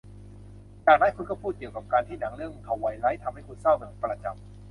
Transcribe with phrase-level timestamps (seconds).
[0.85, 4.39] จากนั้นคุณก็พูดเกี่ยวกับการที่หนังเรื่องทไวไลท์ทำให้คุณเศร้าเป็นประจำ